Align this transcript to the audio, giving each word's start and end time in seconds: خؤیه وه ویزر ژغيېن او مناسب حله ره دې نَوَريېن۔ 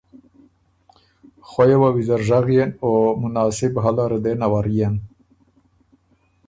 خؤیه 1.49 1.77
وه 1.81 1.89
ویزر 1.95 2.21
ژغيېن 2.27 2.69
او 2.83 2.89
مناسب 3.23 3.73
حله 3.83 4.05
ره 4.11 4.19
دې 4.23 4.33
نَوَريېن۔ 4.41 4.95